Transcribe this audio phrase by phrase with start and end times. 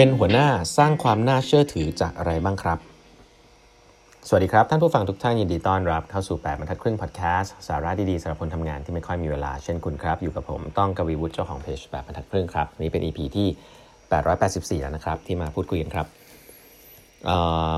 [0.00, 2.78] เป็นหัวหน้าสร้างความน่าเชื่อถือจากอะไรบ้างครับ
[4.28, 13.48] สวัสดีครับ ท่านผู้ฟังทุกท่านยินดีต้อนรับเข้าสู่ 8บรรทัดครึ่งพอดแคสต์สาระดีๆสำหรับคนทำงานที่ไม่ค่อยมีเวลาเช่นคุณครับ อยู่กับผมต้องกวีวุฒิเจ้าของเพจ8บรรทัดครึ่งครับ นี่เป็น EP ที่
[14.18, 16.06] 884 แล้วนะครับ ที่มาพูดคุยกันครับ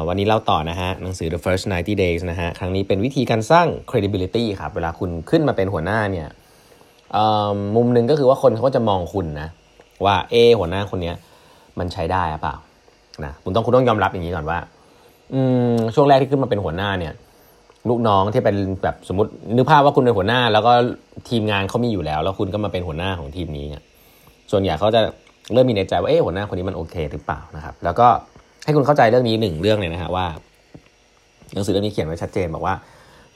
[0.09, 6.29] วันนี้เล่าต่อนะฮะหนังสือ The First 90 Days นะฮะครั้งนี้เป็นวิธีการสร้าง credibility ครับเวลาคุณขึ้นมาเป็นหัวหน้าเนี่ย
[7.77, 9.49] มุมหนึ่งก็คือว่าคนเขาก็จะมองคุณนะ
[10.05, 11.15] ว่าเอหัวหน้าคนนี้
[11.79, 12.57] มันใช้ได้หรือเปล่า
[13.25, 14.59] นะคุณต้องคุณต้องยอมรับอย่างนี้ก่อนว่า
[15.33, 15.41] อื
[15.75, 17.13] มช่วงแรกที่ขึ้นมาเป็นหัวหน้าเนี่ย
[17.89, 20.73] ลูกน้องที่เป็นแบบสมมตินึกภาพว่าคุณเป็นหัวหน้า แล้วก็
[21.29, 23.83] ทีมงานเขามีอยู่แล้ว แล้วคุณก็มาเป็นหัวหน้าของทีมนี้เนี่ย
[24.51, 25.01] ส่วนใหญ่เขาจะ
[25.53, 28.09] เริ่มมีในใจว่าเออหัวหน้าคนนี้มันโอเคหรือเปล่านะครับ แล้วก็
[28.65, 30.27] ให้คุณเข้าใจเรื่องนี้หนึ่งเรื่องเลยนะฮะว่า
[31.53, 32.75] หนังสือเรื่องนี้เขียนไว้ชัดเจนบอกว่า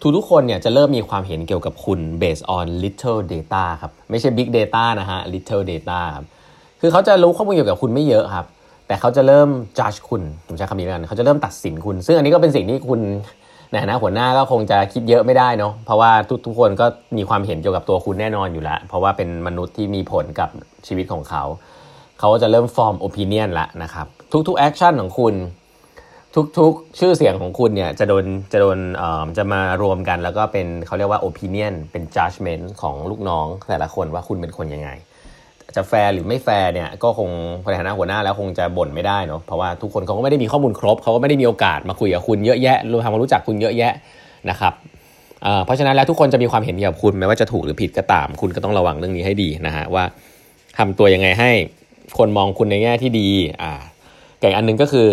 [0.00, 6.26] ทุกทุกคนเนี่ยจะเริ่มมีความเห็นเกี่ยวกับคุณ based on little data ครับ ไม่ใช่ big data นะฮะ little data ครับ
[6.86, 8.46] คือเขาจะรู้ข้อมูลเกี่ยวกับคุณไม่เยอะครับ
[8.86, 13.00] แต่เขาจะเริ่ม judge คุณผมใช้คำนี้กันเขาจะเริ่มตัดสินคุณ ซึ่งอันนี้ก็เป็นสิ่งที่คุณ
[13.70, 20.48] ในฐานะหัวหน้าก็คงจะคิดเยอะไม่ได้เนาะเพราะว่าทุกทุกคนก็มีความเห็นเกี่ยวกับตัวคุณแน่นอนอยู่แล้ว เพราะว่าเป็นมนุษย์ที่มีผลกับ
[20.86, 21.42] ชีวิตของเขา
[22.20, 24.06] เขาจะเริ่ม form opinion ละนะครับ
[24.48, 25.34] ทุกๆ action ของคุณ
[26.58, 34.90] ทุกๆ ชื่อเสียงของคุณเนี่ยจะโดนจะโดนเอ่อจะมารวมกัน แล้วก็เป็นเขาเรียกว่า opinion เป็น judgment ของลูกน้องแต่ละคนว่าคุณเป็นคนยังไง
[35.76, 37.28] จะแฟร์หรือไม่แฟร์เนี่ยก็คง
[37.70, 43.92] ในฐานะหัวหน้าแล้วคงจะบ่นไม่ได้เนาะเพราะว่าทุกคนเขาก็ไม่ได้มีข้อมูลครบเขาก็ไม่ได้มีโอกาสมาคุยกับคุณเยอะแยะรู้ทำความรู้จักคุณเยอะแยะ
[44.50, 44.72] นะครับ
[45.64, 50.04] เพราะฉะนั้นแล้วทุกคนจะมีความเห็นเกี่ยวกับคุณไม่ว่าจะถูกหรือผิดก็ตาม คุณก็ต้องระวังเรื่องนี้ให้ดีนะฮะว่า
[50.78, 51.50] ทำตัวยังไงให้
[52.18, 53.28] คนมองคุณในแง่ที่ดี
[53.62, 53.72] อ่า
[54.40, 55.06] แต่อันนึงก็คือ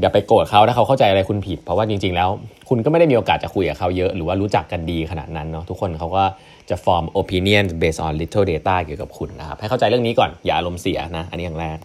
[0.00, 2.28] อย่าไปโกรธเขาถ้าเขาเข้าใจอะไรคุณผิด เพราะว่าจริง ๆ แล้ว
[2.68, 6.24] คุณก็ไม่ได้มีโอกาสจะคุยกับเขาเยอะ หรือว่ารู้จักกันดีขนาดนั้นเนาะทุกคนเขาก็
[6.70, 11.78] จะ form opinion based on little data เกี่ยวกับคุณนะครับให้เข้าใจเรื่องนี้ก่อนอย่าอารมณ์เสียนะ อันนี้อย่างแรก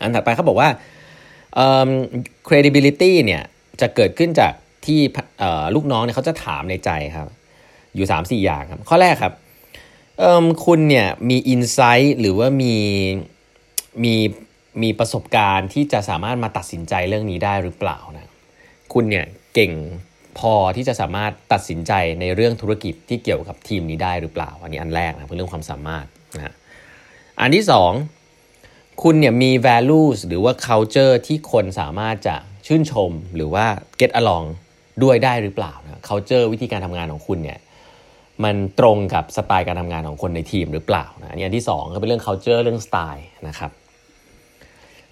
[0.00, 0.68] อันถัดไปเขาบอกว่า
[2.48, 3.42] credibility เนี่ย
[3.80, 4.52] จะเกิดขึ้นจาก
[4.86, 5.00] ที่
[5.74, 7.28] ลูกน้องเนี่ยเขาจะถามในใจครับ
[7.94, 9.32] อยู่ 3-4 อย่างครับ ข้อแรกครับ
[10.66, 12.74] คุณเนี่ยมีอินไซต์หรือว่ามี
[14.04, 14.14] มี
[14.82, 18.30] มีประสบการณ์ที่จะสามารถมาตัดสินใจเรื่องนี้ได้หรือเปล่านะ
[18.92, 19.72] คุณเนี่ยเก่ง
[20.38, 26.06] พอที่จะสามารถตัดสินใจในเรื่องธุรกิจที่เกี่ยวกับทีมนี้ได้หรือเปล่า อันนี้อันแรกนะเป็นเรื่องความสามารถ
[26.36, 26.54] นะ
[27.40, 27.92] อันที่สอง
[29.02, 33.66] คุณเนี่ยมี values หรือว่า culture ที่คนสามารถจะชื่นชมหรือว่า
[34.00, 34.46] get along
[35.02, 37.58] ด้วยได้หรือเปล่านะ culture วิธีการทำงานของคุณเนี่ย
[38.44, 43.70] มันตรงกับสไตล์การทำงานของคนในทีมหรือเปล่านะอันนี้อันที่2ก็เป็นเรื่อง culture เรื่องสไตล์นะครับ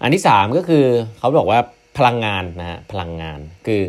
[0.05, 0.85] อันที่ 3 ก็คือ
[1.19, 1.59] เขาบอกว่า
[1.97, 3.81] พลังงานนะฮะพลังงานคือ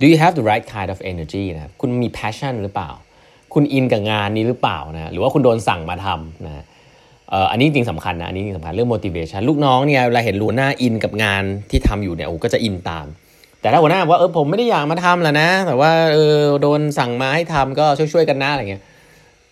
[0.00, 2.90] do you have the right kind of energy นะคุณมี passion หรือเปล่า
[3.54, 6.64] คุณอินกับงานนี้หรือเปล่านะหรือว่าคุณโดนสั่งมาทำนะ
[7.30, 13.06] เอ่ออันนี้จริงสำคัญนะอันนี้จริงสำคัญเรื่อง motivation ลูกน้องเนี่ยเวลาเห็นหัวหน้าอินกับงานที่ทำอยู่เนี่ยโอ้ก็จะอินตาม
[13.60, 18.82] แต่ถ้าหัวหน้าว่าเออผมไม่ได้อยากมาทำแล้วนะ แต่ว่าเออโดนสั่งมาให้ทำก็ช่วยๆกันนะอะไรเงี้ย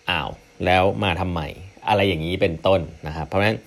[0.09, 0.29] อ้าว
[0.65, 1.41] แล้วมาทำไม
[1.89, 3.57] อะไรอย่างนี้เป็นต้นนะครับเพราะฉะนั้น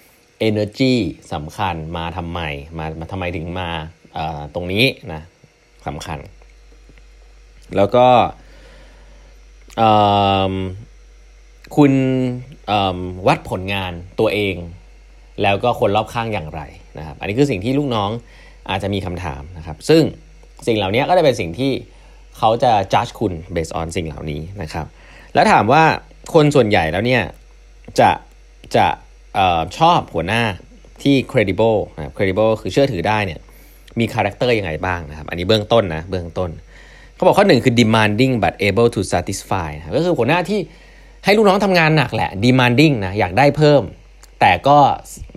[0.48, 0.94] energy
[1.32, 2.40] สำคัญมาทำไม
[2.78, 3.68] มามาทำไมถึงมา
[4.54, 5.22] ตรงนี้นะ
[5.86, 6.18] สำคัญ
[7.76, 8.06] แล้วก็
[11.76, 11.92] คุณ
[13.26, 14.54] วัดผลงานตัวเอง
[15.42, 16.60] แล้วก็คนรอบข้างอย่างไร
[16.98, 18.10] นะครับ อันนี้คือสิ่งที่ลูกน้อง
[18.70, 20.02] อาจจะมีคำถามนะครับ ซึ่ง
[20.66, 21.72] สิ่งเหล่านี้ก็จะเป็นสิ่งที่
[22.38, 24.86] เขาจะ judge คุณ based on สิ่งเหล่านี้นะครับ
[25.34, 25.84] แล้วถามว่า
[26.34, 27.22] คนส่วนใหญ่แล้วเนี่ย
[28.00, 28.10] จะ
[28.76, 28.86] จะ
[29.38, 30.42] ออชอบหัวหน้า
[31.02, 33.40] ที่ credible นะ credible คือเชื่อถือได้เนี่ย
[33.98, 36.50] มีคาแรคเตอร์ยังไงบ้างนะครับ อันนี้เบื้องต้นนะเบื้องต้น
[37.14, 40.60] เขาบอกข้อหนึ่งคือ demanding but able to satisfy ก็คือหัวหน้าที่
[41.24, 43.82] ให้ลูกน้องทำงานหนักแหละ demanding นะอยากได้เพิ่ม
[44.40, 44.78] แต่ก็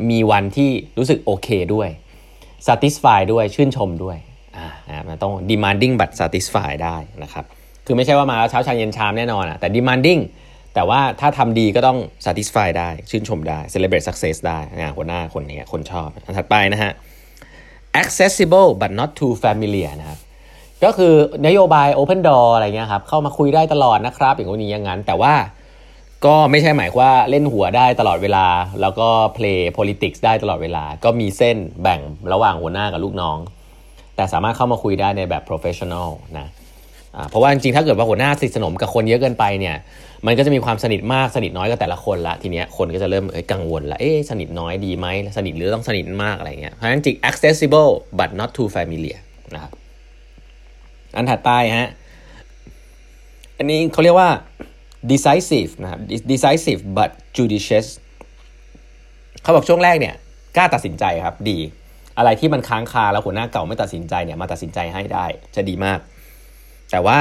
[0.10, 1.90] มีวันที่รู้สึกโอเคด้วย
[2.68, 4.18] satisfy ด้วยชื่นชมด้วย
[4.58, 4.68] อ่า
[5.08, 7.46] นะต้อง demanding but satisfy ได้นะครับ
[7.86, 10.22] คือไม่ใช่ว่ามาเช้าชาเย็นชามแน่นอนอะแต่ demanding
[10.76, 16.92] แต่ว่าถ้าทำดีก็ต้อง satisfy ได้ ชื่นชมได้ celebrate success ได้นะหัวหน้าคนนี้คนชอบอันถัดไปนะฮะ
[18.02, 20.20] accessible but not too familiar นะครับ
[20.84, 21.14] ก็คือ
[21.48, 25.34] นโยบาย open door อะไรเงี้ยครับเข้ามาคุยได้ตลอดนะครับ อย่างนี้อย่างนั้น แต่ว่า
[26.26, 28.48] ก็ไม่ใช่หมายว่าเล่นหัวได้ตลอดเวลา
[28.82, 29.08] แล้วก็
[29.38, 32.00] play politics ได้ตลอดเวลา ก็มีเส้นแบ่ง
[32.34, 33.38] ระหว่างหัวหน้ากับลูกน้อง
[34.16, 36.48] แต่สามารถเข้ามาคุยได้ในแบบ professional นะ
[37.30, 39.76] เพราะว่าจริงๆถ้าเกิดว่าหัวหน้าสนิทสนมกับคนเยอะเกินไปเนี่ย
[40.26, 45.08] มันก็จะมีความสนิทมากสนิทน้อยกับแต่ละคนละทีเนี้ยคนก็จะเริ่มกังวลละเอ๊สนิทน้อยดีไหม
[45.38, 49.20] สนิทหรือต้องสนิทมากอะไรเงี้ยเพราะฉะนั้นจริง accessible but not too familiar
[49.56, 49.72] นะครับ
[51.16, 51.90] อันถัดไปฮะ
[53.58, 54.30] อันนี้เขาเรียกว่า
[55.12, 56.00] decisive นะครับ
[56.32, 57.88] decisive but judicious
[59.42, 60.16] เขาบอกช่วงแรกเนี่ย
[60.58, 61.58] กล้าตัดสินใจครับดี
[62.18, 65.26] อะไรที่มันค้างคาแล้วหัวหน้าเก่าไม่ตัดสินใจเนี่ยมาตัดสินใจให้ได้
[65.56, 66.00] จะดีมาก
[66.92, 67.18] แต่ว่า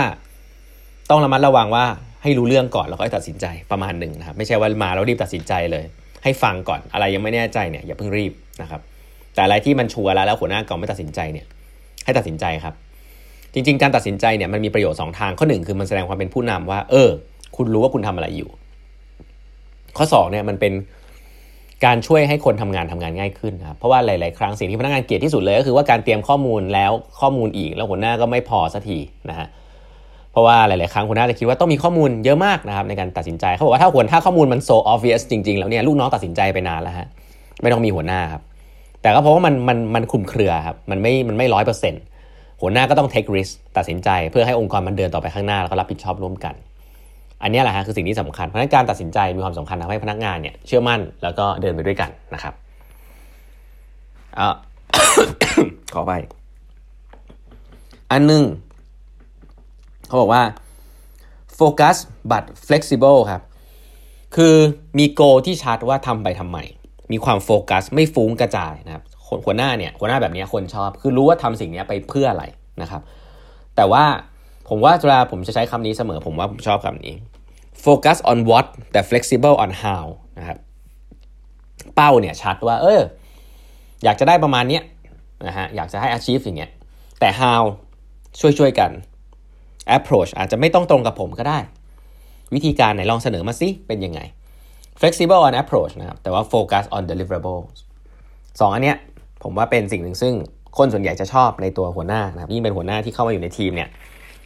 [1.11, 1.84] ต้องระมัดระวังว่า
[2.22, 5.84] ให้รู้เรื่องก่อนแล้วค่อยตัดสินใจประมาณหนึ่งนะครับไม่ใช่ว่ามาแล้วรีบตัดสินใจเลย
[6.25, 8.32] ให้ฟังก่อนอะไรยังไม่แน่ใจเนี่ยอย่าเพิ่งรีบ
[8.62, 8.81] นะครับ
[9.34, 11.46] แต่อะไรที่มันชัวร์แล้วแล้วหัวหน้าก่าไม่ตัดสินใจเนี่ย
[12.05, 12.75] ให้ตัดสินใจครับ
[13.55, 17.08] จริง ๆ การตัดสินใจเนี่ยมันมีประโยชน์สองทางข้อหนึ่งคือมันแสดงความเป็นผู้นำว่า เออ
[17.56, 18.50] คุณรู้ว่าคุณทำอะไรอยู่
[19.96, 20.72] ข้อ2เนี่ยมันเป็น
[21.85, 28.99] การช่วยให้คนทำงานทำงานง่ายขึ้นครับเพราะว่าหลาย ๆ ครั้งสิ่งที่พนักงานเกลียดที่สุดเลยก็คือว่าการเตรียมข้อมูลแล้วข้อมูลอีกแล้วหัวหน้าก็ไม่พอสักที
[29.31, 29.47] นะฮะ
[30.32, 37.06] เพราะว่าหลาย ๆ ครั้งหัวหน้าจะคิดว่าต้องมีข้อมูลเยอะมากนะครับในการตัดสินใจเขาบอกว่าถ้าหัวถ้าข้อมูลมัน so obvious จริง ๆ แล้วเนี่ยลูกน้องตัดสินใจไปนานแล้วฮะ
[37.62, 38.43] ไม่ต้องมีหัวหน้าครับ
[39.03, 42.03] แต่ก็เพราะว่ามันมันมันคลุมเครือครับมันไม่มันไม่ร้อยเปอร์เซ็นต์
[42.61, 46.55] หัวหน้าก็ต้อง take risk ตัดสินใจ เพื่อให้องค์กรมันเดินต่อไปข้างหน้าแล้วก็รับผิดชอบร่วมกัน
[47.42, 52.54] อันนี้แหละฮะคือสิ่งที่สำคัญ เพราะนั้นการตัดสินใจมีความสำคัญทำให้พนักงานเนี่ยเชื่อมั่นแล้วก็เดินไปด้วยกันนะครับ
[54.38, 54.40] อ
[55.94, 56.12] ขอไป
[58.12, 58.44] อันหนึ่ง
[60.06, 60.42] เขาบอกว่า
[61.58, 61.96] focus
[62.31, 63.42] but flexible ครับ
[64.36, 64.54] คือ
[64.98, 66.58] มีโกที่ชัดว่าทำไปทำไม
[67.12, 69.04] มีความโฟกัสไม่ฟุ้งกระจายนะครับ
[69.44, 72.44] หัวหน้าเนี่ยหัวหน้าแบบนี้คนชอบ คือรู้ว่าทำสิ่งนี้ไปเพื่ออะไร
[72.82, 73.02] นะครับ
[73.76, 74.04] แต่ว่า
[74.69, 77.14] ผมว่าเวลาผมจะใช้คำนี้เสมอผมว่าผมชอบคำนี้
[77.84, 80.05] focus on what แต่ flexible on how
[80.38, 80.58] นะครับ
[81.94, 83.02] เป้าเนี่ยชัดว่า เออ
[84.05, 84.81] อยากจะได้ประมาณนี้
[85.46, 86.70] นะฮะอยากจะให้ achieve อย่างเงี้ย
[87.20, 87.62] แต่ how
[88.40, 88.90] ช่วยๆกัน
[89.96, 91.58] approach อาจจะไม่ต้องตรงกับผมก็ได้
[92.55, 94.20] วิธีการไหนลองเสนอมาสิเป็นยังไง
[95.00, 97.67] flexible on approach นะครับแต่ว่า focus on deliverables
[98.60, 98.96] สองอันเนี้ย
[99.43, 100.34] ผมว่าเป็นสิ่งหนึ่งซึ่ง
[100.78, 103.88] คนส่วนใหญ่จะชอบในตัวหัวหน้านะครับยิ่งเป็นหัวหน้าที่เข้ามาอยู่ในทีมเนี่ย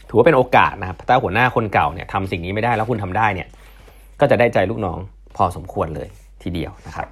[0.09, 3.49] ถือว่าเป็นโอกาสนะครับถ้าหัวหน้าคนเก่าเนี่ยทำสิ่งนี้ไม่ได้แล้วคุณทำได้เนี่ย
[4.21, 4.99] ก็จะได้ใจลูกน้อง
[5.37, 6.09] พอสมควรเลย
[6.43, 7.07] ทีเดียวนะครับ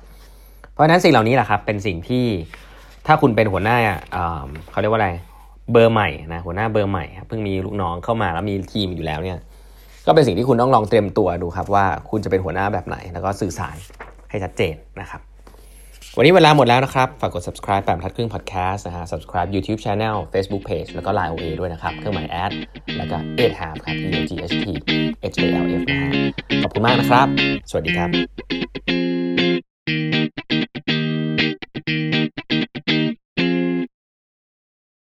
[0.72, 2.24] เพราะฉะนั้นสิ่งเหล่านี้แหละครับเป็นสิ่งที่
[3.06, 3.76] ถ้าคุณเป็นหัวหน้า
[4.70, 5.10] เขาเรียกว่าอะไร
[5.72, 9.38] เบอร์ใหม่นะหัวหน้าเบอร์ใหม่เพิ่งมีลูกน้องเข้ามาแล้วมีทีมอยู่แล้วเนี่ย
[10.06, 13.76] ก็เป็นสิ่งที่คุณต้องลองเตรียมตัวดูครับว่าคุณจะเป็นหัวหน้าแบบไหน แล้วก็สื่อสาร
[14.30, 15.20] ให้ชัดเจนนะครับ
[16.18, 21.92] วันนี้เวลาหมดแล้วนะครับ ฝากกด subscribe แปมทัดครึ่ง podcast นะฮะ subscribe YouTube channel Facebook page แล้วก็ Line OA ด้วยนะครับ
[21.98, 22.52] เครื่องหมายแอด
[22.98, 24.66] แล้วก็8 half ครับ E G H T
[25.32, 26.10] H A L F นะฮะ
[26.62, 27.26] ขอบคุณมากนะครับ
[27.70, 29.45] สวัสดีครับ